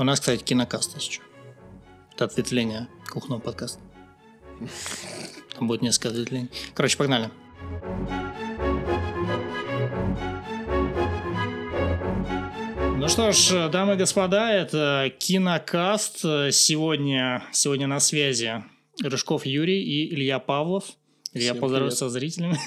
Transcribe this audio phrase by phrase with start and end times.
[0.00, 1.20] У нас, кстати, кинокаст еще.
[2.14, 3.80] Это ответвление кухонного подкаста.
[5.54, 6.48] Там будет несколько ответвлений.
[6.72, 7.30] Короче, погнали.
[12.96, 16.20] Ну что ж, дамы и господа, это Кинокаст.
[16.20, 18.64] Сегодня, сегодня на связи
[19.02, 20.84] Рыжков Юрий и Илья Павлов.
[21.34, 22.58] Илья, Всем поздоровайся со зрителями.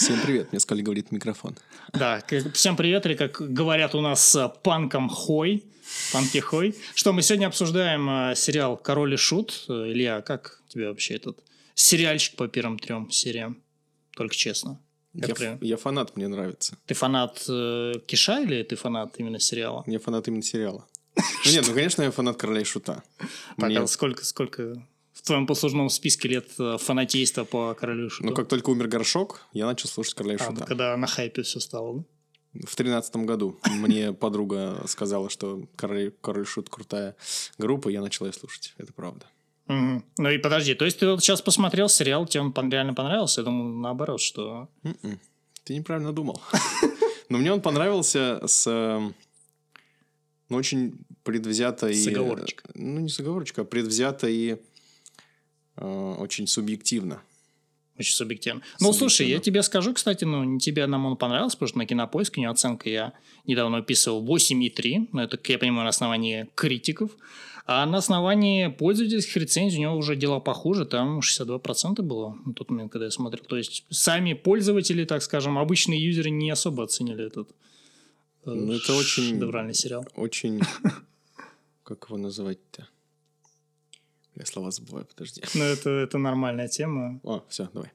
[0.00, 1.54] Всем привет, мне сказали говорит микрофон.
[1.92, 2.24] Да,
[2.54, 5.62] всем привет, или как говорят у нас э, панком хой,
[6.10, 6.74] панки хой.
[6.94, 9.66] Что, мы сегодня обсуждаем э, сериал «Король и Шут».
[9.68, 13.58] Э, Илья, как тебе вообще этот сериальчик по первым трем сериям?
[14.16, 14.80] Только честно.
[15.12, 16.78] Я, ф- я фанат, мне нравится.
[16.86, 19.84] Ты фанат э, Киша или ты фанат именно сериала?
[19.86, 20.86] Я фанат именно сериала.
[21.44, 23.02] Ну нет, ну конечно, я фанат Короля и Шута.
[23.58, 24.82] Так, а сколько, сколько
[25.20, 28.30] в твоем послужном списке лет э, фанатейства по «Королю Шуту»?
[28.30, 30.64] Ну как только умер Горшок, я начал слушать Короля А, Шута.
[30.64, 32.04] когда на хайпе все стало, да?
[32.66, 37.16] В тринадцатом году мне подруга сказала, что Король, Король Шут крутая
[37.58, 38.74] группа, я начал ее слушать.
[38.78, 39.26] Это правда.
[39.68, 43.42] Ну и подожди, то есть ты вот сейчас посмотрел сериал, тебе он реально понравился?
[43.42, 44.68] Я думаю, наоборот, что...
[44.82, 45.20] М-м.
[45.62, 46.40] Ты неправильно думал.
[47.28, 49.12] Но мне он понравился с э,
[50.48, 51.94] ну, очень предвзято и...
[51.94, 52.70] С оговорочкой.
[52.74, 54.58] Ну, не с оговорочкой, а предвзято и э,
[55.76, 57.22] очень субъективно.
[57.98, 58.62] Очень субъективно.
[58.80, 59.44] Ну, слушай, я Субъективно.
[59.44, 62.50] тебе скажу, кстати, ну, не тебе нам он понравился, потому что на кинопоиск у него
[62.52, 63.12] оценка я
[63.46, 65.08] недавно описывал 8,3.
[65.12, 67.10] Ну, это, я понимаю, на основании критиков.
[67.66, 70.86] А на основании пользовательских рецензий у него уже дела похуже.
[70.86, 73.44] Там 62% было на тот момент, когда я смотрел.
[73.44, 77.50] То есть, сами пользователи, так скажем, обычные юзеры не особо оценили этот
[78.46, 80.06] э, Ну, это очень- шедевральный сериал.
[80.16, 80.60] Очень...
[81.84, 82.88] Как его называть-то?
[84.40, 85.42] Я слова забываю, подожди.
[85.54, 87.20] Ну, это, это нормальная тема.
[87.22, 87.90] О, все, давай.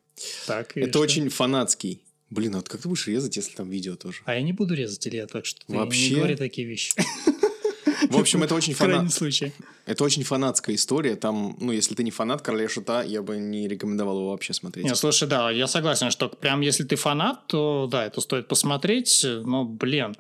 [0.46, 1.00] Так, Это что?
[1.00, 2.04] очень фанатский.
[2.30, 4.22] Блин, а вот как ты будешь резать, если там видео тоже?
[4.26, 6.10] А я не буду резать, Илья, так что Вообще?
[6.10, 6.94] не говори такие вещи.
[8.10, 9.12] В общем, это очень фанат...
[9.12, 9.54] случае.
[9.88, 11.16] Это очень фанатская история.
[11.16, 14.86] Там, ну, если ты не фанат Короля Шута, я бы не рекомендовал его вообще смотреть.
[14.86, 19.26] Не, слушай, да, я согласен, что прям если ты фанат, то да, это стоит посмотреть,
[19.26, 20.16] но, блин,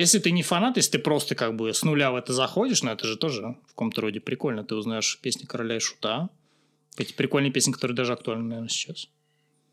[0.00, 2.90] если ты не фанат, если ты просто как бы с нуля в это заходишь, ну
[2.90, 4.64] это же тоже в каком-то роде прикольно.
[4.64, 6.28] Ты узнаешь песни Короля и Шута.
[6.96, 9.08] Эти прикольные песни, которые даже актуальны, наверное, сейчас.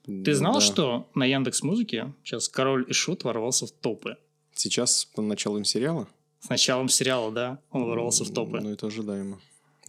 [0.05, 0.61] Ты знал, Да.
[0.61, 4.17] что на Яндекс Музыке сейчас Король и Шут ворвался в топы?
[4.53, 6.07] Сейчас по началу сериала?
[6.39, 8.59] С началом сериала, да, он ворвался в топы.
[8.61, 9.39] Ну, это ожидаемо.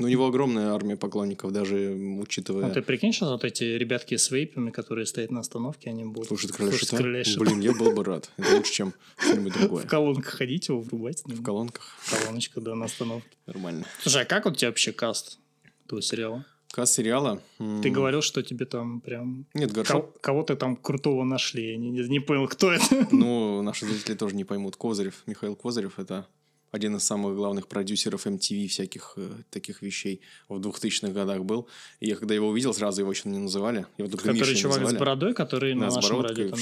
[0.02, 2.66] Но у него огромная армия поклонников, даже учитывая...
[2.66, 6.26] Ну, ты прикинь, сейчас вот эти ребятки с вейпами, которые стоят на остановке, они будут
[6.26, 6.90] Слушать Короля слушать?
[6.90, 7.22] Короля.
[7.38, 8.28] Блин, я был бы рад.
[8.36, 9.84] Это лучше, чем что-нибудь другое.
[9.84, 11.22] В колонках ходить его врубать.
[11.24, 11.96] В колонках.
[12.10, 13.30] Колоночка, да, на остановке.
[13.46, 13.84] Нормально.
[14.00, 15.38] Слушай, а как у тебя вообще каст
[15.86, 16.44] этого сериала?
[16.72, 17.40] Касс сериала...
[17.58, 19.46] Ты говорил, что тебе там прям...
[19.54, 20.20] Нет, Горшок...
[20.20, 21.70] кого ты там крутого нашли?
[21.70, 23.06] Я не- не понял, кто это.
[23.12, 24.74] Ну, наши зрители тоже не поймут.
[24.74, 26.26] Козырев, Михаил Козырев, это
[26.72, 31.68] один из самых главных продюсеров MTV всяких э, таких вещей в 2000-х годах был.
[32.00, 33.86] И я когда его увидел, сразу его еще не называли.
[33.98, 34.98] Его только Который Мишей чувак с называли.
[34.98, 36.48] бородой, который Да, на с нашем радио.
[36.48, 36.58] в там-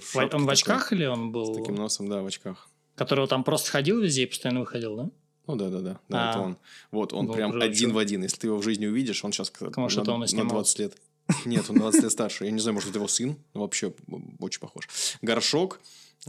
[0.04, 1.54] В- Он в очках или он С был?
[1.54, 2.68] таким носом, да, в очках.
[2.96, 5.10] Которого там просто ходил везде и постоянно выходил, да?
[5.46, 6.30] Ну да, да, да, да, А.
[6.30, 6.56] это он.
[6.90, 7.68] Вот, он прям короче.
[7.68, 8.22] один в один.
[8.22, 10.50] Если ты его в жизни увидишь, он сейчас Может, это он и на снимался.
[10.54, 10.96] 20 лет.
[11.44, 12.44] Нет, он на 20 лет старше.
[12.44, 13.36] Я не знаю, может, это его сын.
[13.54, 13.92] Вообще
[14.40, 14.88] очень похож.
[15.22, 15.80] Горшок.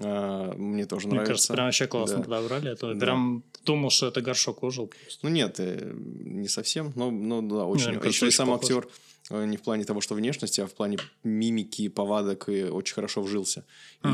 [0.02, 1.32] А, Мне тоже Мне нравится.
[1.34, 2.24] кажется, прям вообще классно Да.
[2.24, 2.70] подобрали.
[2.70, 3.00] А то Да.
[3.00, 4.92] Прям думал, что это горшок ожил.
[5.24, 7.90] Ну нет, э, не совсем, но, но да, очень.
[7.90, 8.64] мне кажется, Еще и сам похож.
[8.70, 8.88] актер
[9.32, 13.22] э, не в плане того, что внешности, а в плане мимики, повадок и очень хорошо
[13.22, 13.66] вжился.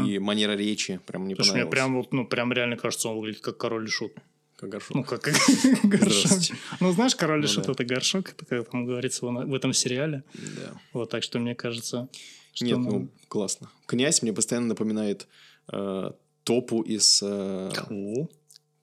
[0.07, 1.71] И манера речи прям мне Слушай, мне понравилась.
[1.73, 4.13] прям, вот, ну, прям реально кажется, он выглядит как король и шут.
[4.55, 4.95] Как горшок.
[4.95, 5.33] Ну, как, как
[5.83, 6.31] горшок.
[6.79, 7.71] Ну, знаешь, король и Ну шут да.
[7.73, 10.23] это горшок, это как там говорится в этом сериале.
[10.35, 10.73] Да.
[10.93, 12.07] Вот, так что мне кажется,
[12.53, 13.69] что Нет, нам- ну классно.
[13.87, 15.27] Князь мне постоянно напоминает
[15.71, 16.11] э,
[16.43, 17.21] топу из...
[17.23, 17.71] э,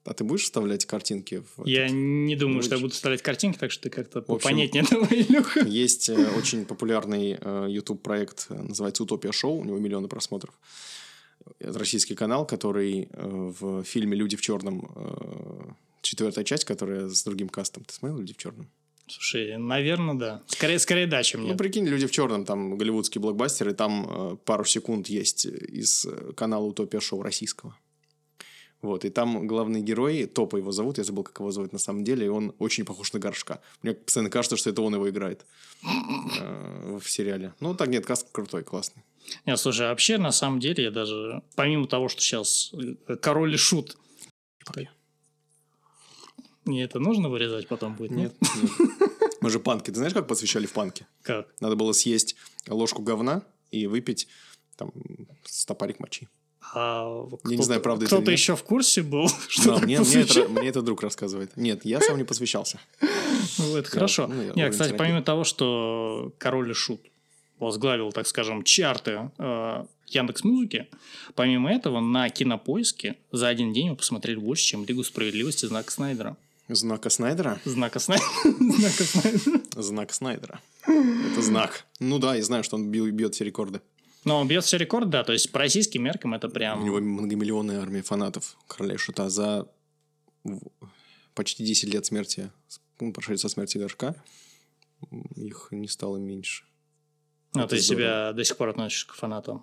[0.05, 1.43] А ты будешь вставлять картинки?
[1.57, 4.85] В Я не думаю, что я буду вставлять картинки, так что ты как-то общем, понятнее
[4.91, 5.61] давай, Илюха.
[5.67, 10.59] Есть э, очень популярный э, YouTube проект, э, называется Утопия Шоу, у него миллионы просмотров.
[11.59, 17.23] Это российский канал, который э, в фильме Люди в черном э, четвертая часть, которая с
[17.25, 17.85] другим кастом.
[17.85, 18.71] Ты смотрел Люди в черном?
[19.11, 20.43] Слушай, наверное, да.
[20.47, 21.59] Скорее, скорее да, чем Ну, нет.
[21.59, 26.33] прикинь, Люди в черном, там голливудский блокбастер, и там э, пару секунд есть из э,
[26.35, 27.77] канала Утопия Шоу российского.
[28.81, 32.05] Вот, и там главный герой, Топа его зовут, я забыл, как его зовут на самом
[32.05, 33.61] деле, и он очень похож на Горшка.
[33.83, 35.45] Мне постоянно кажется, что это он его играет
[36.41, 37.55] э, в сериале.
[37.61, 39.03] Ну, так нет, каст крутой, классный.
[39.47, 42.73] Нет, слушай, а вообще, на самом деле, я даже, помимо того, что сейчас
[43.09, 43.97] э, король и шут,
[46.69, 48.35] мне это нужно вырезать потом будет, нет?
[49.41, 49.91] Мы же панки.
[49.91, 51.07] Ты знаешь, как посвящали в панке?
[51.23, 51.49] Как?
[51.61, 52.37] Надо было съесть
[52.69, 54.29] ложку говна и выпить
[54.77, 54.93] там
[55.45, 56.29] стопарик мочи.
[56.75, 60.49] А Я не знаю, правда Кто-то еще в курсе был, что Да, мне, мне это,
[60.49, 61.57] мне это друг рассказывает.
[61.57, 62.79] Нет, я сам не посвящался.
[63.59, 64.27] Ну, это хорошо.
[64.27, 67.01] ну, я Нет, кстати, помимо того, что Король и Шут
[67.59, 70.89] возглавил, так скажем, чарты э, Яндекс Музыки,
[71.35, 76.37] помимо этого на Кинопоиске за один день мы посмотрели больше, чем Лигу Справедливости Знака Снайдера.
[76.69, 77.61] Знака Снайдера?
[77.65, 78.29] Знака Снайдера.
[78.45, 79.83] Знака Снайдера.
[79.83, 80.61] Знак Снайдера.
[80.87, 81.87] Это знак.
[81.99, 83.81] Ну да, я знаю, что он бьет все рекорды.
[84.25, 86.83] Но он бьет все рекорды, да, то есть по российским меркам это прям...
[86.83, 89.69] У него многомиллионная армия фанатов Короля Шута за
[91.35, 92.51] почти 10 лет смерти,
[93.01, 94.15] ну, прошли со смерти Горшка,
[95.37, 96.65] их не стало меньше.
[97.55, 98.03] Это ты здорово.
[98.03, 99.63] себя до сих пор относишь к фанатам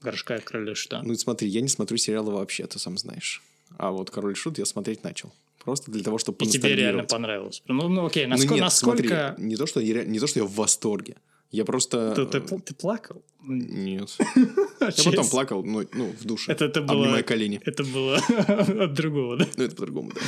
[0.00, 1.02] Горшка и Короля Шута.
[1.02, 3.42] Ну, смотри, я не смотрю сериалы вообще, ты сам знаешь.
[3.76, 5.32] А вот «Король Шут» я смотреть начал.
[5.66, 7.60] Просто для того, чтобы И тебе реально понравилось.
[7.66, 8.54] Ну, ну окей, Ну, насколько...
[8.54, 9.34] нет, насколько...
[9.34, 11.16] смотри, не то, что я, не то, что я в восторге.
[11.50, 12.14] Я просто...
[12.14, 13.24] Ты, ты ты плакал?
[13.42, 14.16] Нет.
[14.80, 16.52] Я потом плакал, ну, ну в душе.
[16.52, 17.02] Это, это было...
[17.02, 17.60] Обнимая колени.
[17.64, 18.16] Это было
[18.84, 19.46] от другого, да?
[19.56, 20.20] Ну, это по-другому, да.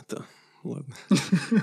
[0.00, 0.26] Это...
[0.64, 0.94] Ладно.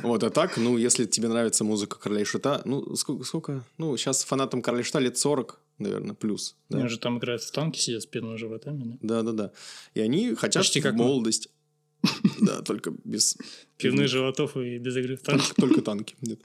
[0.01, 3.63] Вот, а так, ну, если тебе нравится музыка Короля и Шута, ну, сколько, сколько?
[3.77, 6.55] Ну, сейчас фанатам Короля и Шута лет 40, наверное, плюс.
[6.69, 9.21] Да, Они же там играют в танки, сидят с пенными животами, да?
[9.21, 9.31] да, да.
[9.31, 9.51] да.
[9.93, 11.05] И они хотят Почти в как мы.
[12.41, 13.37] Да, только без...
[13.77, 15.53] Пивных животов и без игры в танки.
[15.55, 16.15] Только, танки.
[16.21, 16.39] Нет.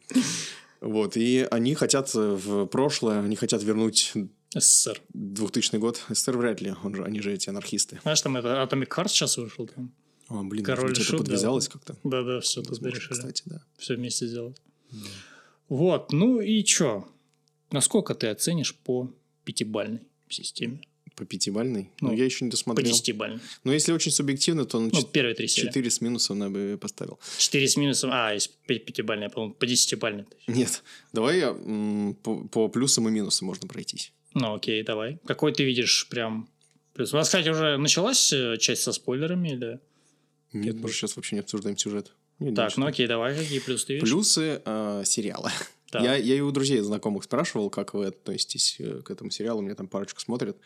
[0.80, 4.12] Вот, и они хотят в прошлое, они хотят вернуть
[4.54, 5.00] СССР.
[5.14, 6.02] 2000 год.
[6.08, 7.98] СССР вряд ли, он же, они же эти анархисты.
[8.02, 9.92] Знаешь, там это Atomic Heart сейчас вышел там.
[10.28, 11.18] О, блин, Король может это да.
[11.18, 11.96] подвязалось как-то.
[12.04, 13.12] Да-да, все тут решили.
[13.12, 13.62] Кстати, да.
[13.78, 14.60] Все вместе сделать.
[15.68, 17.08] Вот, ну и чё?
[17.70, 19.12] Насколько ты оценишь по
[19.44, 20.80] пятибальной системе?
[21.16, 21.90] По пятибальной?
[22.00, 22.86] Ну, Ну, я еще не По досмотрел.
[22.92, 23.40] десятибальной.
[23.64, 25.68] Но если очень субъективно, то на Ну, первые три серии.
[25.68, 27.18] 4 с минусом я бы поставил.
[27.38, 28.10] Четыре с минусом.
[28.12, 30.26] А, пя- пятибальная, по-моему, по десятибальной.
[30.46, 30.82] Нет,
[31.14, 31.54] давай я,
[32.22, 34.12] по, по плюсам и минусам можно пройтись.
[34.34, 35.18] Ну, окей, давай.
[35.24, 36.48] Какой ты видишь прям
[36.92, 37.14] плюс?
[37.14, 39.80] У вас, кстати, уже началась э, часть со спойлерами или...
[40.52, 42.12] Нет, мы же сейчас вообще не обсуждаем сюжет.
[42.38, 42.88] Не, Так, ну обсуждаем.
[42.92, 44.08] окей, давай, какие плюсы ты видишь?
[44.08, 45.50] Плюсы э, сериала.
[45.90, 46.02] Так.
[46.02, 49.62] Я, я и у друзей знакомых спрашивал, как вы относитесь э, к этому сериалу.
[49.62, 50.56] Мне там парочку смотрят.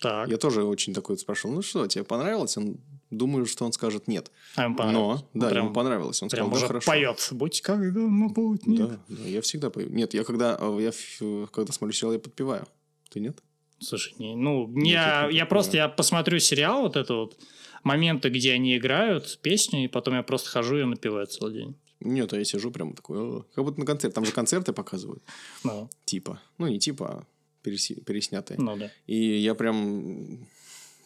[0.00, 2.56] Так, Я тоже очень такой спрашивал, ну что, тебе понравилось?
[2.56, 2.76] Он,
[3.10, 4.30] думаю, что он скажет нет.
[4.56, 5.20] а ему понравилось.
[5.34, 6.22] Но, да, прям, ему понравилось.
[6.22, 6.90] Он прям сказал, да, уже хорошо.
[6.90, 7.28] поет.
[7.32, 8.76] Будь когда на пути.
[8.76, 9.88] Да, да, я всегда пою.
[9.90, 12.66] Нет, я когда, э, я, ф- когда смотрю сериал, я подпеваю.
[13.10, 13.38] Ты нет?
[13.78, 15.46] Слушай, не, ну, Нет, я, я такое.
[15.46, 17.38] просто я посмотрю сериал, вот это вот,
[17.82, 21.76] моменты, где они играют песню, и потом я просто хожу и напеваю целый день.
[22.00, 24.14] Нет, а я сижу прямо такой, как будто на концерт.
[24.14, 25.22] Там же концерты показывают.
[25.62, 26.40] Ну, Типа.
[26.58, 27.24] Ну, не типа, а
[27.64, 28.58] переснятые.
[28.60, 28.90] ну да.
[29.06, 30.46] И я прям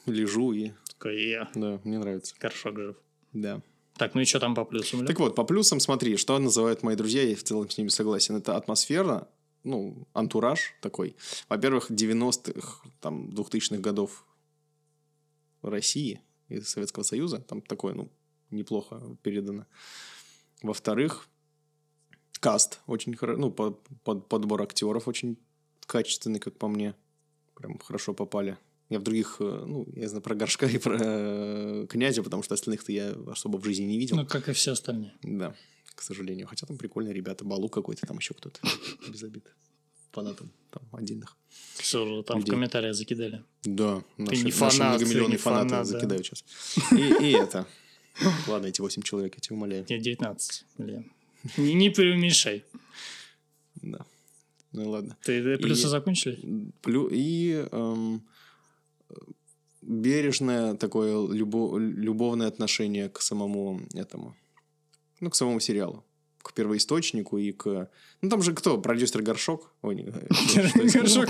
[0.06, 0.72] лежу и...
[0.92, 1.48] Такой я.
[1.54, 2.34] Да, мне нравится.
[2.40, 2.96] Горшок жив.
[3.32, 3.62] Да.
[3.96, 5.06] Так, ну и что там по плюсам?
[5.06, 8.36] Так вот, по плюсам смотри, что называют мои друзья, я в целом с ними согласен.
[8.36, 9.28] Это атмосфера,
[9.64, 11.16] ну, антураж такой.
[11.48, 14.24] Во-первых, 90-х, там, 2000-х годов
[15.62, 17.38] России и Советского Союза.
[17.40, 18.08] Там такое, ну,
[18.50, 19.66] неплохо передано.
[20.62, 21.28] Во-вторых,
[22.40, 23.72] каст очень хорошо, ну, по-
[24.04, 25.36] под- подбор актеров очень
[25.88, 26.94] качественный, как по мне.
[27.56, 28.56] Прям хорошо попали.
[28.88, 32.54] Я в других, э, ну, я знаю про Горшка и про э, Князя, потому что
[32.54, 34.16] остальных-то я особо в жизни не видел.
[34.16, 35.12] Ну, как и все остальные.
[35.22, 35.54] Да,
[35.94, 36.46] к сожалению.
[36.46, 37.44] Хотя там прикольные ребята.
[37.44, 38.60] Балу какой-то, там еще кто-то.
[39.08, 39.44] Без обид.
[40.12, 41.36] Фанатом там отдельных.
[41.74, 42.50] Все там Людей.
[42.50, 43.44] в комментариях закидали.
[43.64, 45.84] Да, наши, не наши фанат, ты многомиллионные не фанаты фанат, да.
[45.84, 46.44] закидают сейчас.
[46.92, 47.66] И, и это.
[48.46, 49.84] Ладно, эти 8 человек, я тебя умоляю.
[49.88, 50.64] Нет, 19.
[50.78, 51.12] Блин.
[51.56, 52.64] Не, не преуменьшай.
[53.76, 54.06] Да.
[54.72, 55.16] Ну ладно.
[55.24, 56.38] Ты плюсы И- закончили?
[56.82, 58.22] Плю- И эм,
[59.82, 64.34] бережное такое любо- любовное отношение к самому этому.
[65.20, 66.04] Ну, к самому сериалу.
[66.42, 67.90] К первоисточнику и к...
[68.22, 68.78] Ну, там же кто?
[68.80, 69.72] Продюсер Горшок?
[69.82, 70.12] Ой, не,
[70.48, 70.92] сказал?
[71.02, 71.28] Горшок.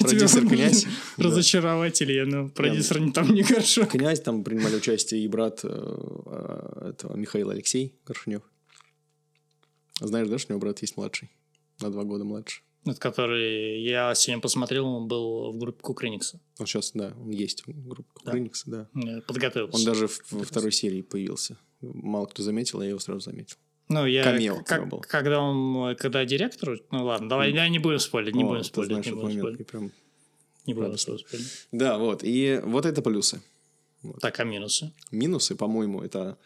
[0.00, 0.86] Продюсер князь.
[1.16, 3.90] Разочарователь я, ну, продюсер не там не горшок.
[3.90, 8.42] Князь, там принимали участие и брат э, э, этого Михаил Алексей Горшнев.
[10.00, 11.30] Знаешь, да, что у него брат есть младший?
[11.80, 12.62] На два года младше.
[12.84, 16.40] Вот который я сегодня посмотрел, он был в группе Кукрыникса.
[16.58, 18.20] Он сейчас, да, он есть в группе Да?
[18.32, 18.88] Кукрыникса, да.
[18.94, 19.76] Я Подготовился.
[19.78, 21.56] Он даже в- во второй серии появился.
[21.80, 23.56] Мало кто заметил, а я его сразу заметил.
[23.88, 25.00] Ну, я, камео как- был.
[25.00, 28.88] когда он, когда директор, ну ладно, давай, я не будем спорить, не О, будем спорить,
[28.90, 29.92] знаешь не будем момент, спорить, прям-
[30.66, 31.26] не будем спорить.
[31.72, 32.24] Да, вот.
[32.24, 33.42] И вот это плюсы.
[34.20, 34.92] Так, а минусы?
[35.12, 36.36] Минусы, по-моему, это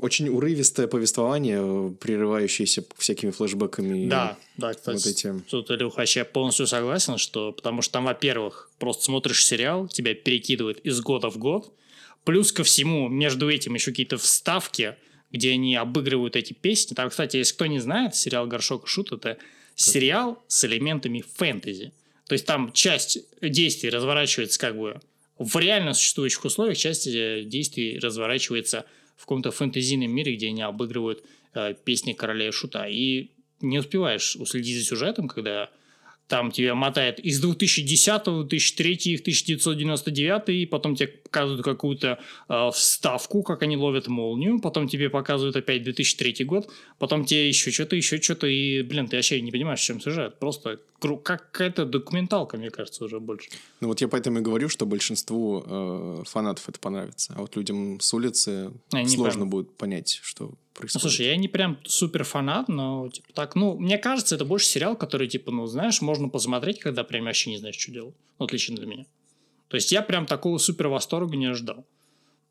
[0.00, 4.08] очень урывистое повествование, прерывающееся всякими флешбэками.
[4.08, 8.70] Да, да, кстати, вот эти- тут, Илюха, я полностью согласен, что потому что там, во-первых,
[8.78, 11.72] просто смотришь сериал, тебя перекидывает из года в год,
[12.24, 14.96] плюс ко всему между этим еще какие-то вставки,
[15.32, 16.94] где они обыгрывают эти песни.
[16.94, 19.38] Там, кстати, если кто не знает, сериал «Горшок и Шут»— это
[19.74, 21.92] сериал с элементами фэнтези.
[22.26, 25.00] То есть там часть действий разворачивается как бы
[25.38, 28.86] в реально существующих условиях, часть э, действий разворачивается в
[29.20, 32.86] каком-то фэнтезийном мире, где они обыгрывают э, песни короля и шута.
[32.88, 33.30] И
[33.60, 35.70] не успеваешь уследить за сюжетом, когда
[36.28, 43.62] там тебя мотает из 2010, 2003, 1999, и потом тебе показывают какую-то э, вставку, как
[43.62, 48.46] они ловят молнию, потом тебе показывают опять 2003 год, потом тебе еще что-то, еще что-то,
[48.46, 50.38] и, блин, ты вообще не понимаешь, в чем сюжет.
[50.38, 50.80] Просто
[51.22, 53.50] как какая-то документалка, мне кажется, уже больше.
[53.80, 58.00] Ну вот я поэтому и говорю, что большинству э, фанатов это понравится, а вот людям
[58.00, 59.50] с улицы Они сложно прям...
[59.50, 61.04] будет понять, что происходит.
[61.04, 64.66] Ну, слушай, я не прям супер фанат, но типа так, ну, мне кажется, это больше
[64.66, 68.14] сериал, который, типа, ну, знаешь, можно посмотреть, когда прям вообще не знаешь, что делать.
[68.38, 69.06] Ну, отлично для меня.
[69.68, 71.86] То есть я прям такого супер восторга не ожидал.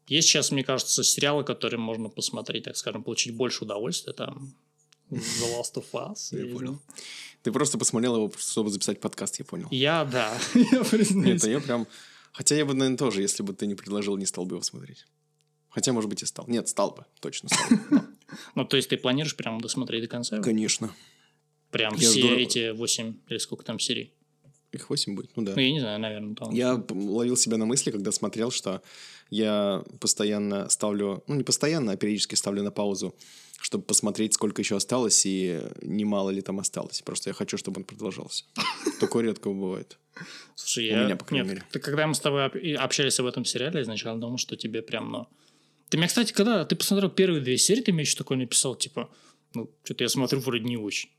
[0.07, 4.13] Есть сейчас, мне кажется, сериалы, которые можно посмотреть, так скажем, получить больше удовольствия.
[4.13, 4.53] Там
[5.09, 6.37] The Last of Us.
[6.37, 6.81] Я понял.
[7.41, 9.67] Ты просто посмотрел его, чтобы записать подкаст, я понял.
[9.71, 10.37] Я, да.
[10.53, 11.43] я признаюсь.
[11.43, 11.87] Нет, а я прям...
[12.31, 15.05] Хотя я бы, наверное, тоже, если бы ты не предложил, не стал бы его смотреть.
[15.69, 16.45] Хотя, может быть, и стал.
[16.47, 17.05] Нет, стал бы.
[17.19, 18.01] Точно стал бы.
[18.55, 20.39] Ну, то есть ты планируешь прям досмотреть до конца?
[20.41, 20.93] Конечно.
[21.69, 24.11] Прям все эти восемь или сколько там серий?
[24.75, 25.53] Их восемь будет, ну да.
[25.55, 26.35] Ну, я не знаю, наверное.
[26.35, 26.53] Там...
[26.53, 28.81] Я ловил себя на мысли, когда смотрел, что
[29.29, 33.15] я постоянно ставлю, ну, не постоянно, а периодически ставлю на паузу,
[33.61, 37.01] чтобы посмотреть, сколько еще осталось и немало ли там осталось.
[37.01, 38.45] Просто я хочу, чтобы он продолжался.
[38.99, 39.97] Такое редко бывает.
[40.55, 41.03] Слушай, У я...
[41.05, 41.63] меня, по крайней мере.
[41.71, 45.27] Ты, когда мы с тобой общались об этом сериале, изначально думал, что тебе прям, ну...
[45.89, 49.09] Ты мне, кстати, когда ты посмотрел первые две серии, ты мне еще такое написал, типа,
[49.53, 51.09] ну, что-то я смотрю вроде не очень.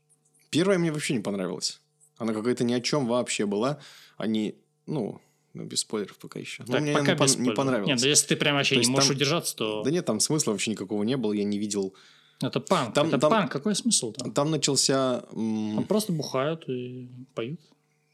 [0.49, 1.81] Первая мне вообще не понравилась.
[2.17, 3.79] Она какая-то ни о чем вообще была.
[4.17, 4.55] Они,
[4.85, 5.21] ну,
[5.53, 6.63] ну, без спойлеров пока еще.
[6.63, 7.87] Так, мне пока без не понравилось.
[7.87, 9.15] Нет, да если ты прям вообще то не можешь там...
[9.15, 9.83] удержаться, то...
[9.83, 11.93] Да нет, там смысла вообще никакого не было, я не видел...
[12.39, 14.31] Это панк, там, это там, панк, какой смысл там?
[14.31, 15.21] Там начался...
[15.31, 17.59] Там просто бухают и поют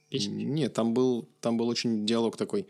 [0.09, 0.43] песни.
[0.43, 2.67] Нет, там был, там был очень диалог такой...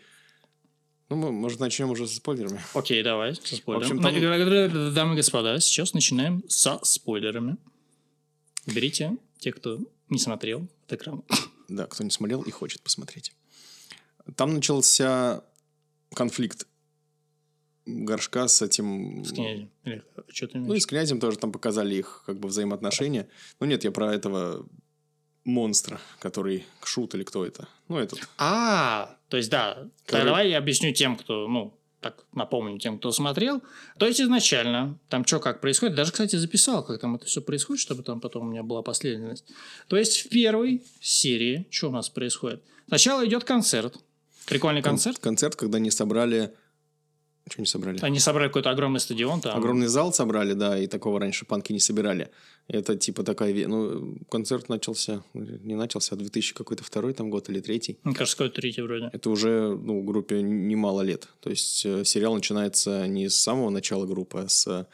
[1.09, 2.59] Ну, мы, может, начнем уже со спойлерами.
[2.73, 3.99] Окей, давай, со спойлерами.
[3.99, 4.93] В общем, там...
[4.95, 7.57] Дамы и господа, сейчас начинаем со спойлерами.
[8.65, 9.79] Берите те, кто
[10.09, 11.23] не смотрел от экрана.
[11.69, 13.33] Да, кто не смотрел и хочет посмотреть.
[14.35, 15.43] Там начался
[16.13, 16.67] конфликт
[17.85, 19.23] горшка с этим...
[19.23, 19.71] С князем?
[19.83, 23.27] Или что ты Ну, и с князем тоже там показали их как бы взаимоотношения.
[23.59, 24.67] Ну, нет, я про этого
[25.45, 27.67] монстра, который шут или кто это.
[27.87, 28.19] Ну, этот.
[28.37, 29.89] А, то есть, да.
[30.05, 30.25] Который...
[30.25, 33.61] Давай я объясню тем, кто, ну, так напомню тем, кто смотрел.
[33.97, 37.81] То есть изначально там что как происходит, даже, кстати, записал, как там это все происходит,
[37.81, 39.45] чтобы там потом у меня была последовательность.
[39.87, 42.63] То есть в первой серии что у нас происходит?
[42.87, 43.97] Сначала идет концерт,
[44.45, 45.17] прикольный концерт.
[45.17, 46.53] Концерт, когда они собрали
[47.49, 47.99] что не собрали?
[48.01, 49.57] Они собрали какой-то огромный стадион там.
[49.57, 52.29] Огромный зал собрали, да, и такого раньше панки не собирали.
[52.67, 53.67] Это типа такая...
[53.67, 55.23] Ну, концерт начался...
[55.33, 57.99] Не начался, а 2000 какой-то второй там год или третий.
[58.03, 59.09] Мне кажется, какой-то третий вроде.
[59.11, 61.27] Это уже, ну, группе немало лет.
[61.41, 64.87] То есть, э, сериал начинается не с самого начала группы, а с...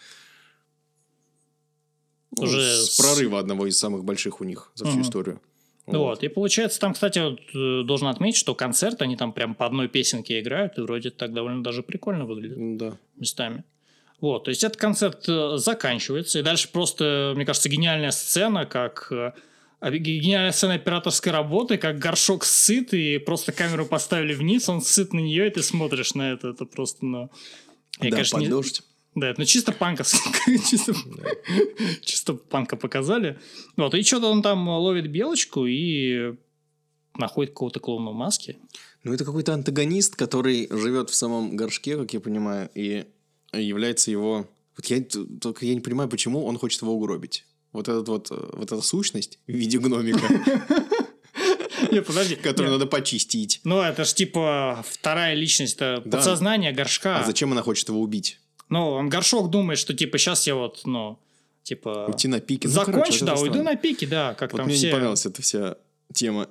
[2.37, 5.03] Ну, уже с прорыва одного из самых больших у них за всю угу.
[5.03, 5.41] историю.
[5.85, 5.97] Вот.
[5.97, 6.23] вот.
[6.23, 9.87] И получается, там, кстати, вот, э, должен отметить, что концерт, они там прям по одной
[9.87, 12.77] песенке играют, и вроде так довольно даже прикольно выглядит.
[12.77, 12.97] Да.
[13.15, 13.63] Местами.
[14.21, 19.11] Вот, то есть этот концерт э, заканчивается, и дальше просто, мне кажется, гениальная сцена, как
[19.11, 19.31] э,
[19.81, 25.19] гениальная сцена операторской работы, как горшок сыт, и просто камеру поставили вниз, он сыт на
[25.19, 27.31] нее, и ты смотришь на это, это просто, ну...
[28.01, 28.49] Я, да, конечно, под не...
[28.49, 28.83] дождь.
[29.15, 30.03] Да, это ну, чисто панка.
[30.69, 30.93] чисто,
[32.01, 33.39] чисто панка показали.
[33.75, 36.35] Вот, и что-то он там ловит белочку и
[37.17, 38.57] находит какого-то клоуна в маске.
[39.03, 43.05] Ну, это какой-то антагонист, который живет в самом горшке, как я понимаю, и
[43.53, 44.47] является его...
[44.75, 45.01] Вот я
[45.41, 47.45] только я не понимаю, почему он хочет его угробить.
[47.71, 50.21] Вот, этот вот, вот эта сущность в виде гномика.
[51.91, 52.35] Нет, подожди.
[52.35, 53.61] Которую надо почистить.
[53.63, 57.19] Ну, это ж типа вторая личность, это подсознание горшка.
[57.19, 58.39] А зачем она хочет его убить?
[58.69, 61.19] Ну, он горшок думает, что типа сейчас я вот, ну,
[61.63, 62.05] типа...
[62.07, 62.67] Уйти на пике.
[62.67, 64.87] Ну, Закончу, да, уйду на пике, да, как там мне все...
[64.87, 65.77] не понравилась эта вся
[66.13, 66.47] тема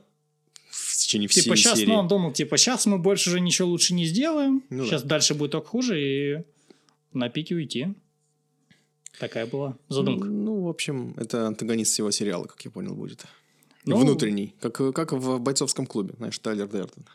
[0.69, 1.89] в течение всей Типа сейчас, серии.
[1.89, 5.11] ну, он думал, типа, сейчас мы больше уже ничего лучше не сделаем, ну, сейчас да.
[5.11, 6.43] дальше будет только хуже, и
[7.19, 7.89] на пике уйти.
[9.19, 10.27] Такая была задумка.
[10.27, 13.25] Ну, ну, в общем, это антагонист всего сериала, как я понял, будет.
[13.85, 14.55] Ну, Внутренний.
[14.61, 16.15] Как, как в бойцовском клубе.
[16.19, 17.07] Знаешь, Тайлер Дерден.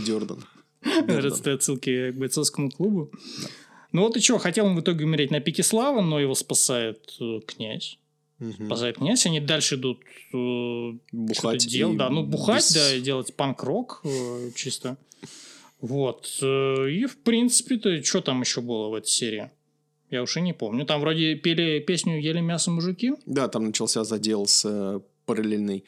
[0.00, 0.44] Дерден.
[0.82, 3.10] Нравятся отсылки к бойцовскому клубу.
[3.12, 3.48] Да.
[3.94, 7.14] Ну вот и что, хотел он в итоге умереть на пике славы, но его спасает
[7.20, 7.96] э, князь.
[8.40, 8.66] Угу.
[8.66, 10.00] Спасает князь, они дальше идут
[10.32, 11.64] э, бухать.
[11.68, 12.74] Дел, да, ну бухать, без...
[12.74, 14.96] да, делать панк-рок э, чисто.
[15.80, 16.38] Вот.
[16.42, 19.50] Э, и в принципе-то, что там еще было в этой серии?
[20.10, 20.84] Я уже не помню.
[20.86, 23.12] Там вроде пели песню «Ели мясо мужики».
[23.26, 25.84] Да, там начался задел с э, параллельной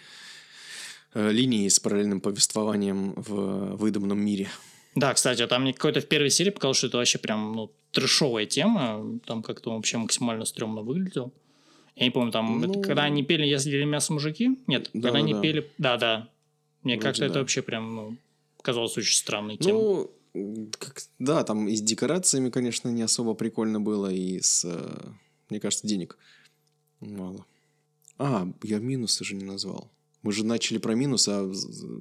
[1.15, 4.49] э, линии с параллельным повествованием в выдуманном мире.
[4.95, 8.47] Да, кстати, там мне какой-то в первой серии показалось, что это вообще прям ну, трешовая
[8.47, 9.19] тема.
[9.27, 11.33] Там как-то вообще максимально стрёмно выглядел.
[11.95, 14.59] Я не помню, там, Ну- это когда они пели «Я съели мясо мужики»?
[14.67, 15.41] Нет, Да, когда да, они да.
[15.41, 15.71] пели...
[15.79, 16.29] Да-да.
[16.83, 17.41] Мне Вроде как-то это да.
[17.41, 18.17] вообще прям, ну,
[18.67, 19.73] казалось очень странной темой.
[20.35, 25.11] Ну, как- да, там и с декорациями, конечно, не особо прикольно было, и с, э,
[25.51, 26.19] мне кажется, денег
[27.01, 27.47] мало.
[28.19, 29.91] А, я минусы же не назвал.
[30.23, 31.53] Мы же начали про минусы, а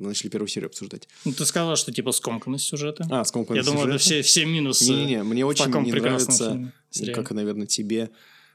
[0.01, 1.07] начали первую серию обсуждать.
[1.25, 3.05] Ну, ты сказал, что типа скомканность сюжета.
[3.11, 4.01] А, скомканный Я думаю, это сюжет.
[4.01, 8.09] все, все минусы Не-не-не, мне очень не нравится, фильме, как, наверное, тебе,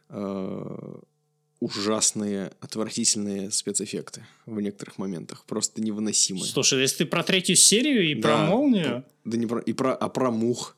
[0.09, 0.95] э,
[1.61, 5.45] ужасные, отвратительные спецэффекты в некоторых моментах.
[5.47, 6.45] Просто невыносимые.
[6.45, 8.47] Слушай, если ты про третью серию и про Да.
[8.47, 9.61] молнию, Да не про...
[9.61, 9.95] И про...
[9.95, 10.77] А про мух.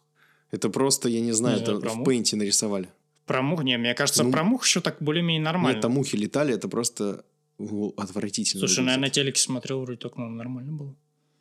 [0.51, 2.07] Это просто, я не знаю, Не это про в мух.
[2.07, 2.89] пейнте нарисовали.
[3.27, 5.77] про мух, не, мне кажется, Ну, про мух еще так более-менее нормально.
[5.77, 7.25] Нет, там мухи летали, это просто
[7.59, 8.59] ну, отвратительно.
[8.59, 8.87] Слушай, выглядит.
[8.87, 10.95] наверное, на телеке смотрел, вроде так ну, нормально было.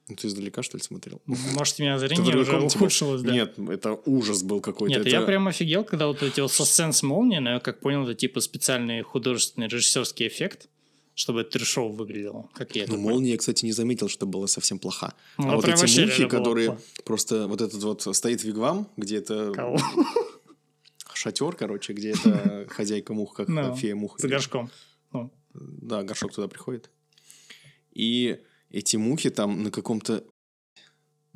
[0.07, 1.21] Ну, ты издалека, что ли, смотрел?
[1.25, 3.31] Может, у меня зрение уже ухудшилось, да.
[3.31, 4.97] Нет, это ужас был какой-то.
[4.97, 5.09] Нет, это...
[5.09, 8.03] я прям офигел, когда вот эти вот со сцен с молнией, но я как понял,
[8.03, 10.67] это типа специальный художественный режиссерский эффект,
[11.13, 14.47] чтобы это трешово выглядело, как я это Ну, молния, я, кстати, не заметил, что была
[14.47, 15.13] совсем плоха.
[15.37, 16.81] Ну, а вот эти мухи, которые плохо.
[17.05, 19.77] просто вот этот вот стоит вигвам, где это Кого?
[21.21, 24.19] шатер, короче, где это хозяйка мух, как Ну, фея мух.
[24.19, 24.71] С горшком.
[25.13, 26.89] Ну, Да, горшок туда приходит.
[27.93, 28.39] И
[28.71, 30.23] эти мухи там на каком-то...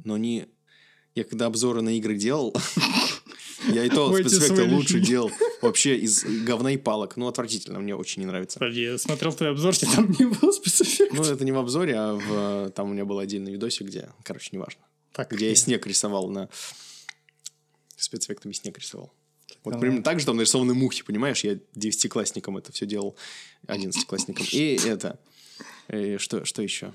[0.04, 0.48] Но они...
[1.14, 2.54] Я когда обзоры на игры делал,
[3.70, 7.16] я и то спецэффекты лучше делал вообще из говна и палок.
[7.16, 8.60] Ну, отвратительно, мне очень не нравится.
[8.60, 11.18] подожди, я смотрел твой обзор, тебе там не было спецэффектов.
[11.18, 12.72] Ну, это не в обзоре, а в...
[12.72, 14.82] там у меня был отдельный видосик, где, короче, неважно.
[15.14, 16.50] Так, Где я снег рисовал на...
[17.96, 19.14] Спецэффектами снег рисовал.
[19.64, 21.44] Вот примерно так же там нарисованы мухи, понимаешь?
[21.46, 23.16] Я девятиклассником это все делал,
[23.66, 24.46] одиннадцатиклассником.
[24.52, 25.18] И это...
[25.88, 26.94] э, что, что еще?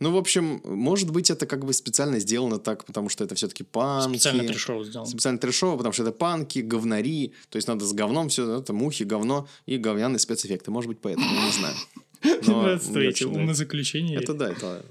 [0.00, 3.64] Ну, в общем, может быть, это как бы специально сделано так, потому что это все-таки
[3.64, 4.16] панки.
[4.16, 5.06] Специально трешово сделал.
[5.06, 7.34] Специально трешово, потому что это панки, говнари.
[7.48, 10.70] То есть надо с говном все, это мухи, говно и говняные спецэффекты.
[10.70, 11.74] Может быть, поэтому, я не знаю.
[12.46, 13.28] Но нравится.
[13.28, 14.20] умозаключения.
[14.20, 14.84] Это да, это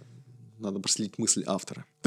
[0.60, 1.86] надо проследить мысль автора.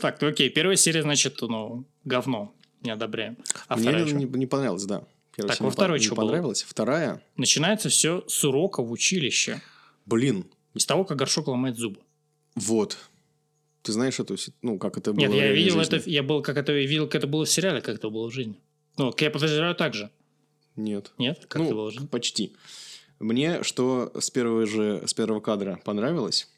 [0.00, 2.54] Так, ну окей, первая серия, значит, ну, говно.
[2.82, 3.36] Не одобряем.
[3.66, 5.04] А Мне вторая не, понравилось, да.
[5.34, 6.26] Первая Так, во второй не что было?
[6.26, 6.62] понравилась.
[6.62, 9.60] Вторая, Начинается все с урока в училище.
[10.06, 12.00] блин, Из того, как горшок ломает зубы.
[12.54, 12.98] вот.
[13.82, 15.98] Ты знаешь эту, ну, как это было Нет, я видел жизни?
[15.98, 18.32] это, я был, как это видел, как это было в сериале, как это было в
[18.32, 18.58] жизни.
[18.96, 20.10] Ну, я подозреваю так же.
[20.74, 21.12] Нет.
[21.18, 21.44] Нет?
[21.48, 22.06] Как ну, это было в жизни?
[22.06, 22.56] почти.
[23.18, 26.48] Мне что с первого же, с первого кадра понравилось,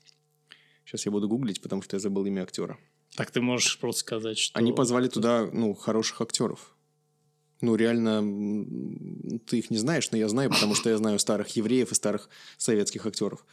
[0.84, 2.78] сейчас я буду гуглить, потому что я забыл имя актера.
[3.16, 4.56] Так ты можешь просто сказать, что...
[4.56, 6.76] Они позвали туда, ну, хороших актеров.
[7.60, 8.20] Ну, реально,
[9.46, 12.28] ты их не знаешь, но я знаю, потому что я знаю старых евреев и старых
[12.58, 13.44] советских актеров.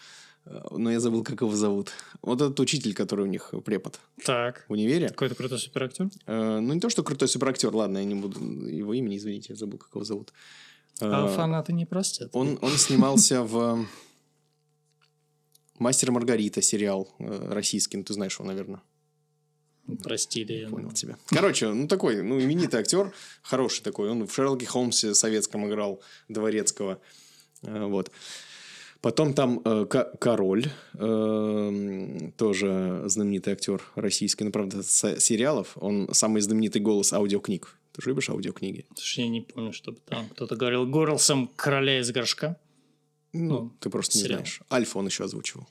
[0.46, 1.92] Э, Но я забыл, как его зовут.
[2.22, 4.66] Вот этот учитель, который у них препод Так.
[4.68, 5.10] в универе.
[5.10, 6.10] Какой-то крутой суперактер?
[6.26, 9.56] Э, Ну, не то, что крутой суперактер, ладно, я не буду его имени, извините, я
[9.56, 10.34] забыл, как его зовут.
[11.02, 12.30] А Э, фанаты не простят.
[12.34, 13.86] Он, он снимался в
[15.80, 18.82] «Мастер и Маргарита» сериал э, российский, ну, ты знаешь его, наверное.
[20.02, 20.54] Простили.
[20.54, 21.18] я Понял тебя.
[21.28, 24.10] Короче, ну такой, ну именитый актер, хороший такой.
[24.10, 27.00] Он в Шерлоке Холмсе советском играл Дворецкого.
[27.64, 28.12] Э, Вот.
[29.04, 29.86] Потом там э,
[30.18, 35.74] Король, э, тоже знаменитый актер российский, ну, правда, с сериалов.
[35.76, 37.78] Он самый знаменитый голос аудиокниг.
[37.92, 38.86] Ты же любишь аудиокниги?
[38.96, 42.56] Слушай, я не помню, чтобы там кто-то говорил голосом короля из горшка.
[43.34, 44.40] Ну, Ну, ты просто не сериал.
[44.40, 44.62] знаешь.
[44.72, 45.68] Альфа он еще озвучивал.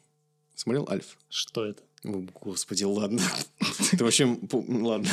[0.55, 1.17] Смотрел Альф?
[1.31, 1.83] Что это?
[2.05, 3.23] О, господи, ладно.
[3.93, 4.39] Ты вообще...
[4.53, 5.09] Ладно.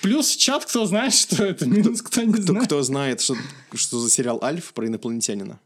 [0.00, 2.64] Плюс чат, кто знает, что это, минус кто не знает.
[2.64, 5.60] кто знает, что за сериал Альф про инопланетянина?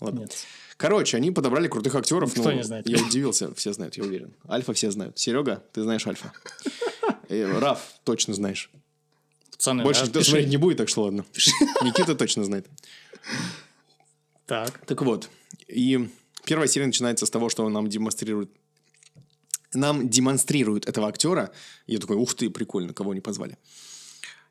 [0.00, 0.20] Ладно.
[0.20, 0.36] Нет.
[0.76, 2.32] Короче, они подобрали крутых актеров.
[2.32, 2.88] Кто ну, не знает?
[2.88, 4.34] Я удивился, все знают, я уверен.
[4.48, 5.18] Альфа все знают.
[5.18, 6.32] Серега, ты знаешь Альфа.
[7.28, 8.70] Э, Раф, точно знаешь.
[9.50, 11.24] Пацаны, Больше да, никто смотреть не будет, так что ладно.
[11.82, 12.68] Никита точно знает.
[14.46, 14.78] Так.
[14.86, 15.28] Так вот,
[15.66, 16.08] и
[16.44, 18.50] первая серия начинается с того, что он нам демонстрирует
[19.72, 21.50] нам демонстрируют этого актера.
[21.86, 23.58] Я такой, ух ты, прикольно, кого не позвали.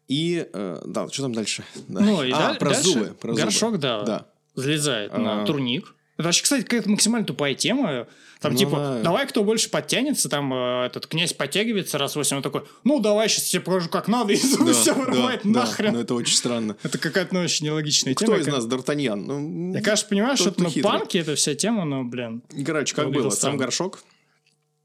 [0.07, 1.63] И, э, да, что там дальше?
[1.87, 2.01] Да.
[2.01, 3.05] Ну, и а, даль- про дальше зубы.
[3.19, 3.41] Про зубы.
[3.41, 4.27] горшок, да, Да.
[4.55, 5.45] Залезает на А.
[5.45, 5.93] турник.
[6.17, 8.07] Это вообще, кстати, какая-то максимально тупая тема.
[8.41, 9.01] Там Ну типа, да.
[9.01, 12.99] давай кто больше подтянется, там э, этот князь подтягивается раз в восемь, он такой, ну
[12.99, 15.93] давай сейчас тебе покажу, как надо, и Да, все да, вырывает да, нахрен.
[15.93, 16.75] но это очень странно.
[16.83, 18.37] Это какая-то ну, очень нелогичная Кто тема.
[18.37, 19.15] из Как- нас Д'Артаньян?
[19.15, 22.93] Ну, Я, конечно, понимаю, что это кто ну, панки, это вся тема, но, блин, Короче,
[22.95, 24.03] как было, сам горшок.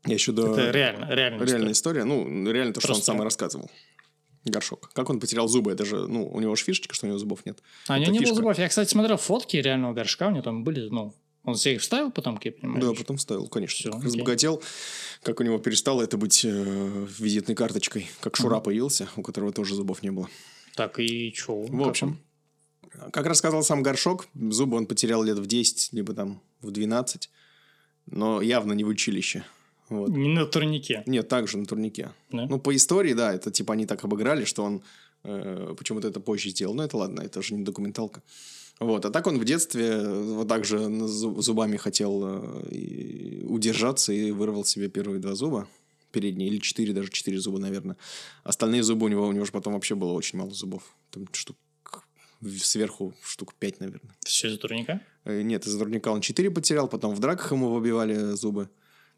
[0.06, 0.52] Я еще до...
[0.56, 1.42] это реально, реально.
[1.44, 2.04] Реальная история.
[2.04, 3.70] Ну, реально то, что он Просто- сам и рассказывал.
[4.44, 4.90] Горшок.
[4.94, 5.72] Как он потерял зубы?
[5.72, 7.62] Это же, ну, у него же фишечка, что у него зубов нет.
[7.88, 8.58] А у него не было зубов.
[8.58, 12.10] Я, кстати, смотрел фотки реального горшка, у него там были, ну, Он себе их вставил
[12.10, 12.80] потом, как я понимаю?
[12.80, 13.76] Да, потом ставил, конечно.
[13.76, 14.62] Всё, как разбогател,
[15.22, 18.10] как у него перестало это быть э, визитной карточкой.
[18.20, 20.28] Как Шура появился, у которого тоже зубов не было.
[20.74, 21.66] Так, и чё?
[21.66, 22.18] В общем,
[23.12, 27.30] как рассказал сам Горшок, зубы он потерял лет в 10, либо там в 12,
[28.06, 29.44] но явно не в училище.
[29.90, 30.10] Вот.
[30.10, 31.02] Не на турнике.
[31.06, 32.12] Нет, также на турнике.
[32.30, 32.46] Да?
[32.48, 34.82] Ну, по истории, да, это типа они так обыграли, что он
[35.24, 36.74] э, почему-то это позже сделал.
[36.74, 38.22] Но это ладно, это же не документалка.
[38.78, 39.04] Вот.
[39.04, 44.64] А так он в детстве э, вот так же зубами хотел э, удержаться и вырвал
[44.64, 45.68] себе первые два зуба.
[46.12, 47.96] Передние, или четыре, даже четыре зуба, наверное.
[48.42, 50.82] Остальные зубы у него, у него же потом вообще было очень мало зубов.
[51.10, 51.56] Там штук
[52.62, 54.14] сверху штук пять, наверное.
[54.24, 55.00] Все из-за турника?
[55.24, 58.70] Э, Нет, из-за турника он четыре потерял, потом в драках ему выбивали зубы.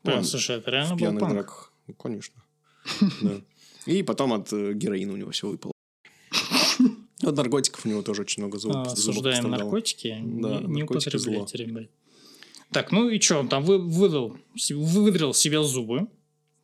[0.05, 1.33] Да, Он- слушай, это реально в был пьяных панк.
[1.33, 1.73] драках.
[1.87, 2.43] Ну, конечно.
[3.23, 3.41] Да.
[3.87, 5.73] И потом от э, героина у него все выпало.
[7.23, 10.19] От наркотиков у него тоже очень много зуб, А, зубов Осуждаем наркотики.
[10.25, 11.89] Да, не, не употребляйте, ребят.
[12.73, 16.09] Так, ну и что, он там вы, выдал, се- выдрал себе зубы.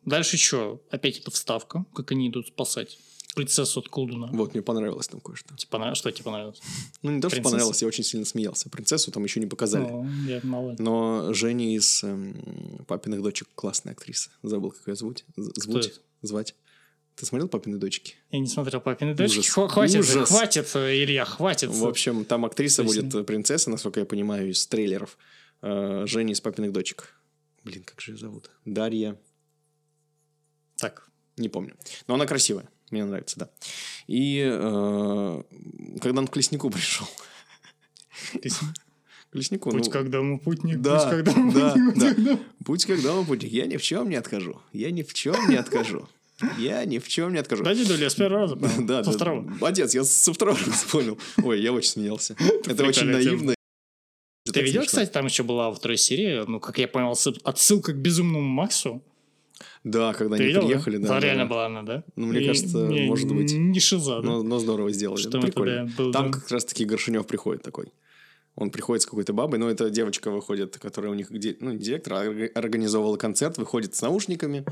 [0.05, 0.81] Дальше что?
[0.89, 2.97] Опять эта вставка, как они идут спасать
[3.39, 4.27] принцессу от колдуна.
[4.31, 5.55] Вот, мне понравилось там кое-что.
[5.69, 6.61] Понрав- Что тебе понравилось?
[7.01, 8.69] Ну, не то, что понравилось, я очень сильно смеялся.
[8.69, 9.83] Принцессу там еще не показали.
[9.87, 10.75] Ну, я мало.
[10.79, 14.29] Но Женя из эм, «Папиных дочек» классная актриса.
[14.43, 15.25] Забыл, как ее звуть.
[16.21, 16.55] Звать.
[17.15, 18.15] Ты смотрел «Папины дочки»?
[18.31, 19.39] Я не смотрел «Папины дочки».
[19.39, 19.53] Ужас.
[19.57, 20.29] Хва- Хватит, Ужас.
[20.29, 21.69] хватит, Илья, хватит.
[21.69, 25.17] В общем, там актриса есть, будет э, принцесса, насколько я понимаю, из трейлеров.
[25.61, 27.13] Э, Женя из «Папиных дочек».
[27.65, 28.51] Блин, как же ее зовут?
[28.65, 29.17] Дарья.
[30.77, 31.75] Так, Не помню.
[32.07, 32.69] Но она красивая.
[32.91, 33.49] Мне нравится, да.
[34.07, 35.43] И э,
[36.01, 37.07] когда он к леснику пришел.
[39.31, 42.13] К леснику, путь ну, как домой путник, да, путь как домой да, путник, да.
[42.15, 43.51] домой- Путь как дома путник.
[43.51, 44.59] Я ни в чем не откажу.
[44.73, 46.09] Я ни в чем не откажу.
[46.57, 47.63] Я ни в чем не откажу.
[47.63, 49.15] Да, дедуля, с первого раза, Да, со да.
[49.15, 49.41] второго.
[49.41, 51.19] Молодец, я со второго раза понял.
[51.43, 52.35] Ой, я очень смеялся.
[52.65, 53.53] Это очень наивно.
[54.51, 57.97] Ты видел, кстати, там еще была во второй серии, ну, как я понял, отсылка к
[57.97, 59.03] безумному Максу.
[59.83, 61.07] Да, когда Ты они видел, приехали, да.
[61.07, 61.49] Да, да, реально да.
[61.49, 62.03] была она, да?
[62.15, 63.51] Ну, мне И кажется, не- может быть.
[63.53, 64.21] Не шиза, да?
[64.21, 65.19] Но, но здорово сделали.
[65.21, 65.91] Что мы прикольно.
[65.97, 66.39] был, Там да.
[66.39, 67.87] как раз-таки Горшинев приходит такой.
[68.55, 71.77] Он приходит с какой-то бабой, но это девочка выходит, которая у них, где, ну, не
[71.79, 74.65] директор, а орг- организовывала концерт, выходит с наушниками,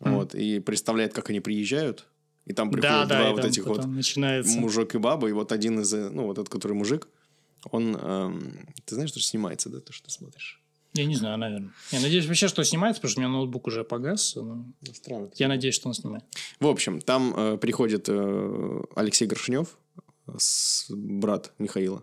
[0.00, 2.06] вот, и представляет, как они приезжают.
[2.46, 4.58] И там да, приходят да, два и вот этих вот начинается.
[4.58, 7.06] мужик и баба, и вот один из, э, ну, вот этот, который мужик,
[7.70, 10.60] он, эм, ты знаешь, что снимается, да, то, что ты смотришь?
[10.94, 11.70] Я не знаю, наверное.
[11.90, 14.34] Я надеюсь вообще, что снимается, потому что у меня ноутбук уже погас.
[14.36, 15.30] но Странно.
[15.34, 16.24] Я надеюсь, что он снимает.
[16.60, 19.76] В общем, там э, приходит э, Алексей Горшинев,
[20.36, 22.02] с брат Михаила.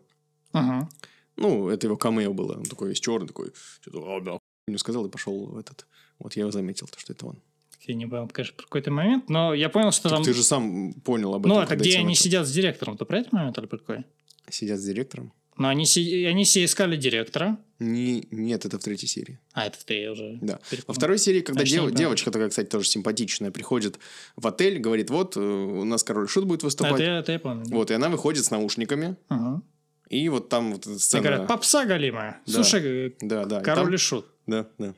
[0.52, 0.90] Ага.
[1.36, 2.54] Ну, это его камео было.
[2.54, 5.86] Он такой весь черный, такой, что-то, а, да, не сказал и пошел в этот.
[6.20, 7.40] Вот я его заметил, то, что это он.
[7.82, 10.24] Я не понял, конечно, про какой-то момент, но я понял, что там...
[10.24, 11.52] Ты же сам понял об этом.
[11.52, 12.24] Ну, это когда где они начал.
[12.24, 14.06] сидят с директором, то про этот момент или про какой?
[14.50, 15.34] Сидят с директором?
[15.58, 15.86] Но они,
[16.28, 17.58] они все искали директора.
[17.80, 19.40] Не, нет, это в третьей серии.
[19.54, 20.38] А, это ты уже...
[20.42, 20.60] Да.
[20.88, 23.98] Во второй серии, когда Значит, дев- девочка такая, кстати, тоже симпатичная, приходит
[24.36, 27.00] в отель, говорит, вот, э, у нас король шут будет выступать.
[27.00, 27.66] это, это я помню.
[27.74, 29.62] Вот, и она выходит с наушниками, Ага.
[30.10, 31.24] и вот там вот эта И сцена...
[31.24, 32.42] говорят, попса галимая.
[32.46, 32.52] Да.
[32.54, 33.62] Слушай, Да, да.
[33.62, 34.26] и король там- и шут.
[34.48, 34.94] Да, да.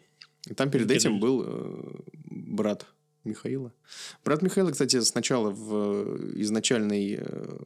[0.50, 1.00] И там перед Кидали.
[1.00, 2.86] этим был э, брат
[3.24, 3.74] Михаила.
[4.24, 7.58] Брат Михаила, кстати, сначала в э, изначальной э,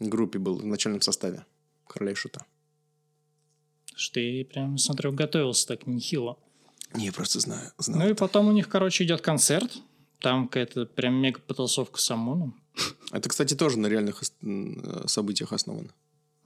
[0.00, 1.44] группе был, в начальном составе
[1.90, 2.44] Короля и Шута.
[3.94, 6.38] Что ты прям, смотрю, готовился так нехило.
[6.94, 7.72] Не, я просто знаю.
[7.78, 8.00] знал.
[8.00, 9.78] Ну и потом у них, короче, идет концерт.
[10.20, 12.60] Там какая-то прям мега потасовка с ОМОНом.
[13.10, 15.92] Это, кстати, тоже на реальных э, событиях основано.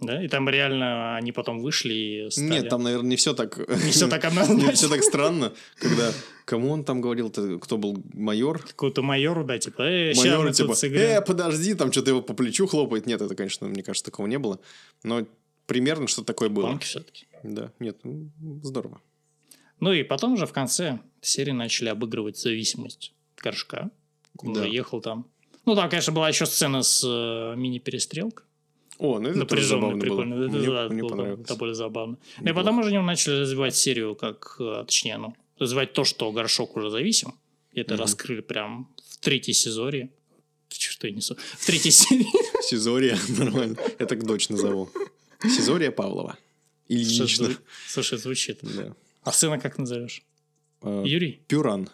[0.06, 2.48] Да, и там реально они потом вышли и стали...
[2.48, 3.58] Нет, там, наверное, не все так...
[3.58, 6.12] Не все так Не все так странно, когда...
[6.44, 7.28] Кому он там говорил?
[7.28, 7.58] -то?
[7.58, 8.58] Кто был майор?
[8.58, 12.22] Какому-то майору, да, типа, э, ща Майор, мы тут типа, э, подожди, там что-то его
[12.22, 13.06] по плечу хлопает.
[13.06, 14.58] Нет, это, конечно, мне кажется, такого не было.
[15.02, 15.26] Но
[15.66, 16.66] примерно что такое было.
[16.66, 17.26] Панк все-таки.
[17.42, 18.30] Да, нет, ну,
[18.62, 19.00] здорово.
[19.80, 23.12] Ну и потом уже в конце серии начали обыгрывать зависимость
[23.42, 23.90] горшка.
[24.38, 24.64] Он Да.
[24.64, 25.26] ехал там.
[25.66, 28.44] Ну, там, конечно, была еще сцена с э, мини-перестрелкой.
[28.98, 30.37] О, ну это Напряженно, прикольно.
[30.37, 30.44] было.
[30.46, 31.46] Это, Мне, да, мне было понравилось.
[31.48, 32.16] довольно забавно.
[32.40, 36.30] Ну и потом уже они начали развивать серию, как, э, точнее, ну, развивать то, что
[36.33, 37.35] горшок уже зависим.
[37.72, 38.02] И это Мгм.
[38.02, 40.11] раскрыли прям в третьей сезоре.
[40.68, 41.37] Что я несу?
[41.59, 42.26] В третьей серии.
[42.62, 43.76] Сизория, нормально.
[43.98, 44.88] Я так дочь назову.
[45.42, 46.37] Сизория Павлова.
[46.88, 47.26] Ильинична.
[47.46, 47.57] Слушай,
[47.88, 48.59] Слушай, звучит.
[48.62, 48.94] Да.
[49.22, 50.22] А сына как назовешь?
[50.83, 51.40] А, Юрий?
[51.48, 51.88] Пюран.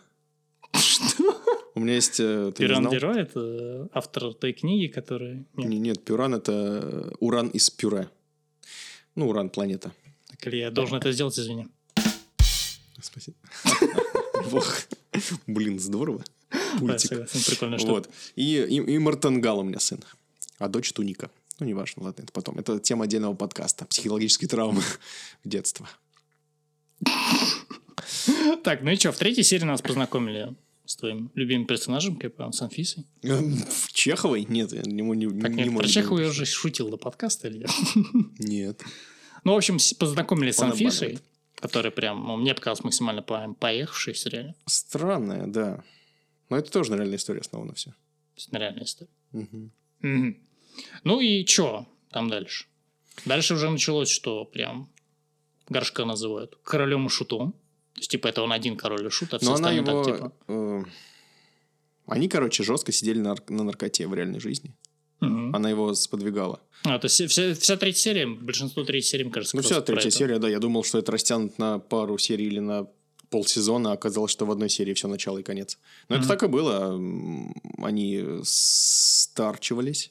[1.80, 2.20] У меня есть...
[2.20, 2.92] э, Ты знал?
[2.92, 5.46] Деро– это автор той книги, которая...
[5.56, 8.10] Нет, Не- Нет, Пюран это э, уран из пюре.
[9.14, 9.90] Ну, уран планета.
[10.28, 11.68] так или я должен это сделать, извини.
[13.00, 13.38] Спасибо.
[15.46, 16.22] Блин, здорово.
[16.78, 17.26] Пультик.
[17.46, 18.10] прикольно, что Вот.
[18.36, 20.00] И, и, и Мартангал у меня сын.
[20.58, 21.30] А дочь Туника.
[21.60, 22.58] Ну, неважно, ладно, это потом.
[22.58, 23.86] Это тема отдельного подкаста.
[23.86, 24.82] Психологические травмы
[25.44, 25.88] детства.
[28.64, 30.54] Так, ну и что, в третьей серии нас познакомили
[30.90, 33.06] с твоим любимым персонажем, понял, с Анфисой.
[33.22, 34.44] В Чеховой?
[34.48, 37.68] Нет, я не, не, Так, не нет, про Чехову я уже шутил до подкаста, Илья.
[38.40, 38.82] Нет.
[39.44, 41.20] Ну, в общем, познакомились с Анфисой,
[41.54, 44.56] которая прям, ну, мне показалось максимально по- поехавшей в сериале.
[44.66, 45.84] Странная, да.
[46.48, 47.94] Но это тоже на реальной истории основано все.
[48.50, 49.10] На реальная история.
[49.30, 50.36] Мгм.
[51.04, 52.66] Ну и чё там дальше?
[53.24, 54.88] Дальше уже началось, что прям
[55.68, 57.54] Горшка называют королем и шутом.
[57.94, 60.04] То есть, типа, это он один король и шут, а все Но остальные его...
[60.04, 60.32] так, типа...
[60.48, 60.84] э,
[62.06, 64.74] Они, короче, жестко сидели на, на наркоте в реальной жизни.
[65.20, 65.54] мгм.
[65.54, 66.60] Она его сподвигала.
[66.84, 70.08] А, то есть, вся, вся третья серия, большинство третьей серии, мне кажется, Ну, вся третья
[70.08, 70.16] это.
[70.16, 70.48] серия, да.
[70.48, 72.86] Я думал, что это растянут на пару серий или на
[73.28, 75.78] полсезона, а оказалось, что в одной серии все начало и конец.
[76.08, 76.28] Но это Мгм.
[76.28, 76.94] так и было.
[77.78, 80.10] Они старчивались.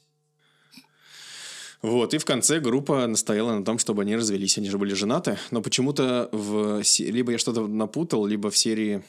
[1.82, 4.58] Вот, и в конце группа настояла на том, чтобы они развелись.
[4.58, 5.38] Они же были женаты.
[5.52, 6.82] Но почему-то в...
[7.00, 9.02] Либо я что-то напутал, либо в серии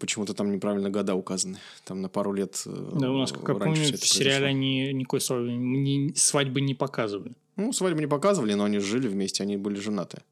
[0.00, 1.58] почему-то там неправильно года указаны.
[1.84, 5.20] Там на пару лет э, Да, у нас, как я помню, в сериале они никакой
[5.20, 7.34] свадьбы, ни- свадьбы не показывали.
[7.54, 10.22] Ну, свадьбу не показывали, но они жили вместе, они были женаты.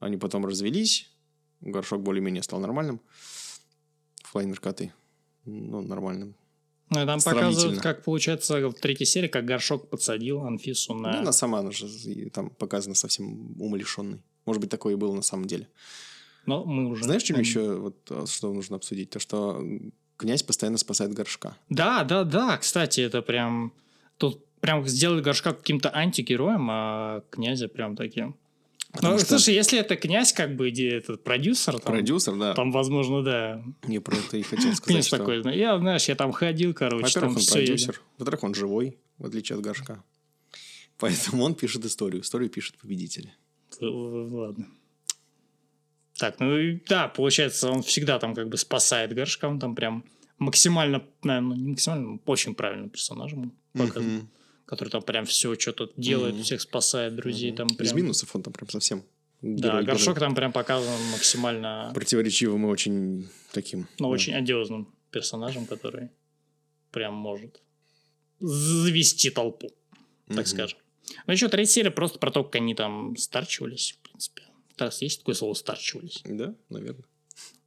[0.00, 1.10] Они потом развелись,
[1.60, 3.00] горшок более-менее стал нормальным.
[4.32, 4.92] Плане наркоты.
[5.44, 6.34] Ну, нормальным.
[6.90, 11.12] Ну, там показывают, как получается в третьей серии, как Горшок подсадил Анфису на...
[11.12, 11.86] Ну, она сама, она же
[12.30, 14.22] там показана совсем умалишенной.
[14.46, 15.68] Может быть, такое и было на самом деле.
[16.46, 17.04] Но мы уже...
[17.04, 19.10] Знаешь, чем еще, вот, а, что нужно обсудить?
[19.10, 19.62] То, что
[20.16, 21.56] князь постоянно спасает горшка.
[21.68, 23.72] Да, да, да, кстати, это прям...
[24.16, 28.34] Тут прям сделали Горшка каким-то антигероем, а князя прям таким.
[28.92, 32.54] Потому Ну, что слушай, если это князь, как бы, где этот продюсер, там, продюсер, да,
[32.54, 33.62] там, возможно, да.
[33.82, 35.18] мне про это и хотел сказать, Князь что...
[35.18, 38.00] такой, я, знаешь, я там ходил, короче, Во-первых, он продюсер.
[38.16, 40.02] Во-вторых, он живой, в отличие от горшка.
[40.98, 42.22] Поэтому он пишет историю.
[42.22, 43.32] Историю пишет победители.
[43.80, 44.66] Ладно.
[46.18, 50.04] Так, ну и да, получается, он всегда там как бы спасает горшка, он там прям
[50.38, 54.28] максимально, наверное, не максимально, очень правильным персонажем показан, Мгм.
[54.68, 56.44] Который там прям все что-то делает, Мгм.
[56.44, 57.96] всех спасает, друзей там Из прям.
[57.96, 59.02] минусов он там прям совсем
[59.40, 60.28] Да, герой- горшок герой.
[60.28, 63.88] там прям показан максимально, противоречивым и очень таким.
[63.98, 64.08] ну, да.
[64.08, 66.10] очень одиозным персонажем, который
[66.92, 67.62] прям может
[68.40, 69.70] завести толпу,
[70.28, 70.46] так Мгм.
[70.46, 70.78] скажем.
[71.26, 74.42] Ну, еще третья серия просто про то, как они там старчивались, в принципе.
[74.76, 76.20] Раз есть такое слово «старчивались».
[76.24, 77.04] Да, наверное.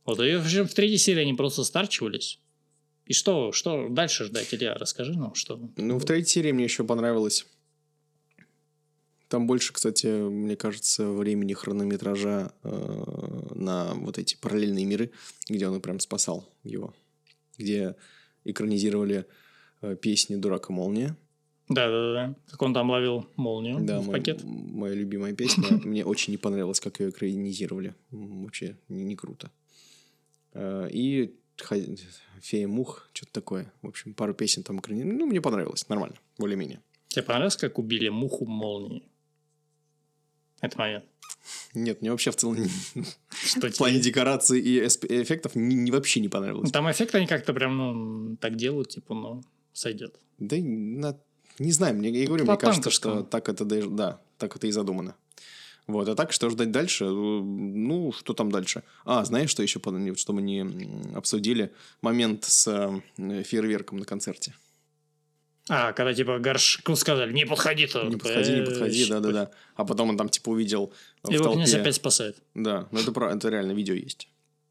[0.05, 2.39] Вот, и в в третьей серии они просто старчивались.
[3.11, 4.73] И что, что дальше ждать, Илья?
[4.75, 5.59] Расскажи нам, что...
[5.75, 7.45] Ну, в третьей серии мне еще понравилось.
[9.27, 15.11] Там больше, кстати, мне кажется, времени хронометража э, на вот эти параллельные миры,
[15.49, 16.93] где он и прям спасал его.
[17.57, 17.97] Где
[18.45, 19.25] экранизировали
[19.81, 21.17] э, песни «Дурака молния».
[21.67, 22.33] Да-да-да.
[22.49, 24.39] Как он там ловил молнию Да, в мой- пакет.
[24.45, 25.67] моя любимая песня.
[25.83, 27.93] Мне очень не понравилось, как ее экранизировали.
[28.11, 29.51] Вообще не, не круто.
[30.53, 31.35] Э, И
[32.41, 33.71] Фея Мух, что-то такое.
[33.81, 35.17] В общем, пару песен там экранизировали.
[35.17, 35.87] Ну, мне понравилось.
[35.89, 36.15] Нормально.
[36.37, 36.81] Более-менее.
[37.07, 39.03] Тебе понравилось, как убили муху молнией?
[40.61, 41.05] Это момент.
[41.73, 42.69] Нет, мне вообще в целом не-
[43.45, 46.71] Что в плане декораций и эффектов ни- ни- вообще не понравилось.
[46.71, 50.19] Там эффекты они как-то прям, ну, так делают, типа, ну, сойдет.
[50.37, 51.17] Да на-
[51.59, 54.67] не знаю, мне, я говорю, По мне кажется, что так это, даже- да, так это
[54.67, 55.15] и задумано.
[55.87, 57.05] Вот, а так, что ждать дальше?
[57.05, 58.83] Ну, что там дальше?
[59.03, 59.79] А, знаешь, что еще,
[60.15, 61.73] что мы не обсудили?
[62.01, 62.67] Момент с
[63.17, 64.53] э, фейерверком на концерте.
[65.69, 69.51] А, когда, типа, горшку сказали, не подходи то Не подходи, не подходи, да-да-да.
[69.75, 70.93] А потом он там, типа, увидел
[71.27, 72.37] Его князь опять спасает.
[72.53, 74.27] Да, ну это, это реально видео есть.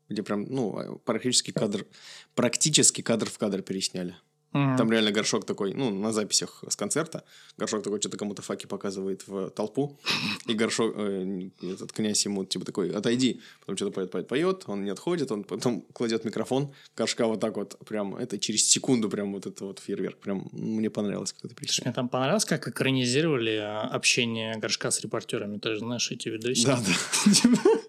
[0.08, 1.86] Где прям, ну, практически кадр,
[2.34, 4.16] практически кадр в кадр пересняли.
[4.52, 4.76] Мгм.
[4.76, 7.22] Там реально горшок такой, ну, на записях с концерта,
[7.56, 9.98] горшок такой что-то кому-то факи показывает в толпу,
[10.46, 14.84] и горшок, э, этот князь ему типа такой, отойди, потом что-то поет, поет, поет, он
[14.84, 19.32] не отходит, он потом кладет микрофон, горшка вот так вот, прям, это через секунду прям
[19.32, 21.84] вот это вот фейерверк, прям мне понравилось, как это причем.
[21.84, 25.58] Мне там понравилось, как экранизировали а, общение горшка с репортерами.
[25.58, 26.66] Ты же знаешь эти видосы.
[26.66, 27.60] Да, да.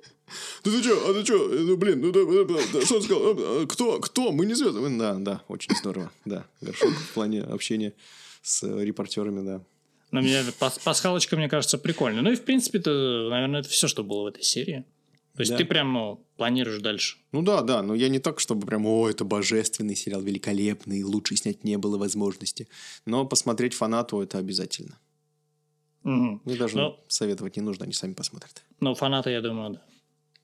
[0.65, 3.01] Ну ты что, а ты что, ну блин, ну да, да, да, да, что он
[3.01, 4.79] сказал, А, кто, кто, мы не звезды.
[4.97, 7.93] Да, да, очень здорово, да, горшок в плане общения
[8.41, 9.61] с э, репортерами, да.
[10.11, 12.21] Но мне пас- пасхалочка, мне кажется, прикольная.
[12.21, 14.83] Ну и, в принципе, это, наверное, это все, что было в этой серии.
[15.35, 15.57] То есть Да.
[15.57, 17.15] ты прям, ну, планируешь дальше.
[17.31, 21.37] Ну да, да, но я не так, чтобы прям, о, это божественный сериал, великолепный, лучше
[21.37, 22.67] снять не было возможности.
[23.05, 24.99] Но посмотреть фанату это обязательно.
[26.03, 26.41] Мгм.
[26.43, 26.99] Мне даже Ну.
[27.07, 28.63] советовать не нужно, они сами посмотрят.
[28.81, 29.81] Но фанаты, я думаю, да.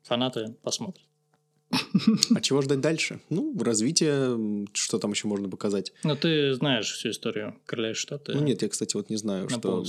[0.08, 1.06] Фанаты посмотрят.
[2.34, 3.20] А чего ждать дальше?
[3.30, 5.91] Ну, развитие, что там еще можно показать.
[6.04, 8.34] Но ты знаешь всю историю Короля и Штата.
[8.34, 9.84] Ну нет, я, кстати, вот не знаю, на что,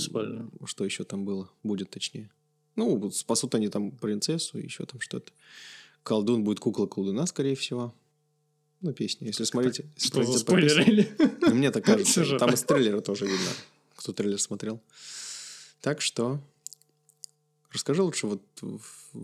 [0.65, 2.29] что еще там было, будет точнее.
[2.75, 5.31] Ну, спасут они там принцессу, еще там что-то.
[6.03, 7.93] Колдун будет кукла колдуна, скорее всего.
[8.81, 9.27] Ну, песня.
[9.27, 9.85] Если смотрите...
[9.97, 11.07] Что за спойлеры?
[11.41, 12.37] Ну, Мне так кажется.
[12.37, 13.49] Там из трейлера тоже видно,
[13.95, 14.81] кто трейлер смотрел.
[15.81, 16.39] Так что...
[17.71, 18.41] Расскажи лучше вот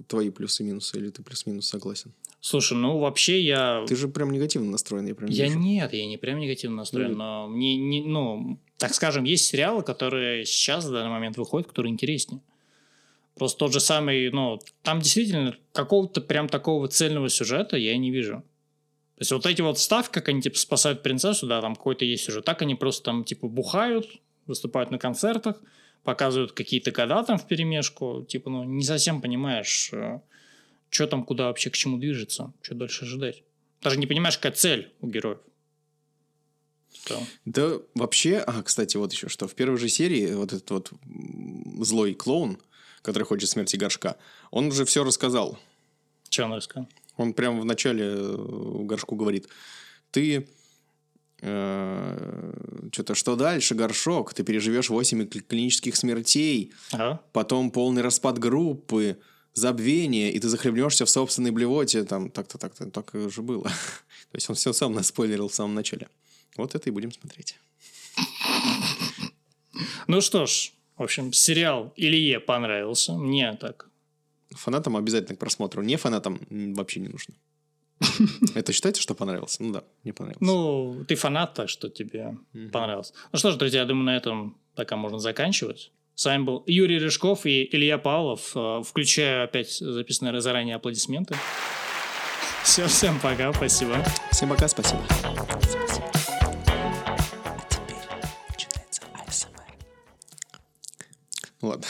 [0.08, 2.14] твои плюсы-минусы, или ты плюс-минус согласен?
[2.42, 3.84] Слушай, ну вообще я...
[3.88, 5.58] Ты же прям негативно настроен, я прям Я вижу.
[5.58, 9.82] нет, я не прям негативно настроен, Ну, но мне, не, ну, так скажем, есть сериалы,
[9.82, 12.42] которые сейчас в данный момент выходят, которые интереснее.
[13.34, 18.44] Просто тот же самый, ну, там действительно какого-то прям такого цельного сюжета я не вижу.
[19.16, 22.26] То есть вот эти вот ставки, как они типа спасают принцессу, да, там какой-то есть
[22.26, 24.08] сюжет, так они просто там типа бухают,
[24.46, 25.62] выступают на концертах,
[26.06, 29.92] показывают какие-то года там в перемешку, типа, ну, не совсем понимаешь,
[30.90, 33.44] что там, куда вообще, к чему движется, что дальше ожидать.
[33.82, 35.40] Даже не понимаешь, какая цель у героев.
[36.94, 37.20] Что?
[37.44, 39.48] Да, вообще, а, кстати, вот еще что.
[39.48, 40.92] В первой же серии вот этот вот
[41.82, 42.58] злой клоун,
[43.02, 44.16] который хочет смерти горшка,
[44.52, 45.60] он уже все рассказал.
[46.30, 46.88] Че он рассказал?
[47.18, 48.36] Он прямо в начале э,
[48.84, 49.48] горшку говорит,
[50.12, 50.48] ты
[51.40, 54.34] что-то, что дальше, горшок?
[54.34, 57.20] Ты переживешь 8 кли- клинических смертей, Ага.
[57.34, 59.18] потом полный распад группы,
[59.54, 62.04] забвение, и ты захлебнешься в собственной блевоте.
[62.04, 63.64] Там так-то, так-то, так и же было.
[64.32, 66.08] То есть он все сам наспойлерил в самом начале.
[66.58, 67.58] Вот это и будем смотреть.
[70.08, 73.14] Ну что ж, в общем, сериал Илье понравился.
[73.14, 73.90] Мне так.
[74.52, 75.82] Фанатам обязательно к просмотру.
[75.84, 77.34] Не фанатам вообще не нужно.
[78.56, 79.64] Это считается, что понравился?
[79.64, 80.44] Ну да, мне понравился.
[80.44, 82.70] Ну, ты фанат, так что тебе Мгм.
[82.72, 83.14] понравилось.
[83.32, 85.92] Ну что ж, друзья, я думаю, на этом пока можно заканчивать.
[86.16, 88.52] С вами был Юрий Рыжков и Илья Павлов.
[88.56, 91.36] Э, Включаю опять записанные заранее аплодисменты.
[92.64, 94.04] Все, всем пока, спасибо.
[94.32, 95.02] Всем пока, спасибо.
[101.62, 101.86] Ну ладно.